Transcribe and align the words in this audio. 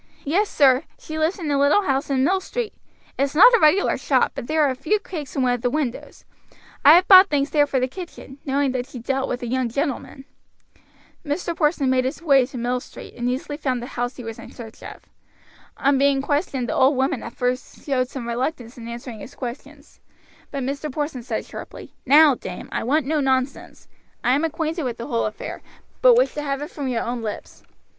"Yes, 0.25 0.49
sir; 0.49 0.85
she 0.97 1.19
lives 1.19 1.37
in 1.37 1.51
a 1.51 1.59
little 1.59 1.83
house 1.83 2.09
in 2.09 2.23
Mill 2.23 2.39
Street; 2.41 2.73
it's 3.19 3.35
not 3.35 3.53
a 3.53 3.59
regular 3.59 3.99
shop, 3.99 4.31
but 4.33 4.47
there 4.47 4.63
are 4.63 4.71
a 4.71 4.75
few 4.75 4.97
cakes 4.97 5.35
in 5.35 5.43
one 5.43 5.53
of 5.53 5.61
the 5.61 5.69
windows; 5.69 6.25
I 6.83 6.95
have 6.95 7.07
bought 7.07 7.29
things 7.29 7.51
there 7.51 7.67
for 7.67 7.79
the 7.79 7.87
kitchen, 7.87 8.39
knowing 8.43 8.71
that 8.71 8.87
she 8.87 8.97
dealt 8.97 9.29
with 9.29 9.41
the 9.41 9.47
young 9.47 9.69
gentlemen." 9.69 10.25
Mr. 11.23 11.55
Porson 11.55 11.87
made 11.91 12.05
his 12.05 12.19
way 12.19 12.47
to 12.47 12.57
Mill 12.57 12.79
Street 12.79 13.13
and 13.13 13.29
easily 13.29 13.57
found 13.57 13.79
the 13.79 13.85
house 13.93 14.15
he 14.15 14.23
was 14.23 14.39
in 14.39 14.49
search 14.51 14.81
of. 14.81 15.03
On 15.77 15.99
being 15.99 16.19
questioned 16.23 16.67
the 16.67 16.73
old 16.73 16.97
woman 16.97 17.21
at 17.21 17.33
first 17.33 17.85
showed 17.85 18.09
some 18.09 18.27
reluctance 18.27 18.79
in 18.79 18.87
answering 18.87 19.19
his 19.19 19.35
questions, 19.35 19.99
but 20.49 20.63
Mr. 20.63 20.91
Porson 20.91 21.21
said 21.21 21.45
sharply: 21.45 21.93
"Now, 22.07 22.33
dame, 22.33 22.69
I 22.71 22.83
want 22.83 23.05
no 23.05 23.19
nonsense; 23.19 23.87
I 24.23 24.33
am 24.33 24.43
acquainted 24.43 24.81
with 24.81 24.97
the 24.97 25.05
whole 25.05 25.27
affair, 25.27 25.61
but 26.01 26.15
wish 26.15 26.33
to 26.33 26.41
have 26.41 26.59
it 26.63 26.71
from 26.71 26.87
your 26.87 27.03
own 27.03 27.21
lips. 27.21 27.61